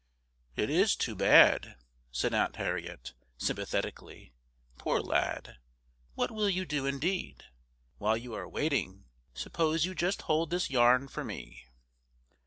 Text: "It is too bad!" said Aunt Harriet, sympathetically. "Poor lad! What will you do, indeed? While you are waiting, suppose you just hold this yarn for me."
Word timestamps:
"It 0.55 0.71
is 0.71 0.95
too 0.95 1.13
bad!" 1.13 1.75
said 2.11 2.33
Aunt 2.33 2.55
Harriet, 2.55 3.13
sympathetically. 3.37 4.33
"Poor 4.79 4.99
lad! 4.99 5.57
What 6.15 6.31
will 6.31 6.49
you 6.49 6.65
do, 6.65 6.87
indeed? 6.87 7.43
While 7.99 8.17
you 8.17 8.33
are 8.33 8.49
waiting, 8.49 9.05
suppose 9.35 9.85
you 9.85 9.93
just 9.93 10.23
hold 10.23 10.49
this 10.49 10.71
yarn 10.71 11.07
for 11.07 11.23
me." 11.23 11.67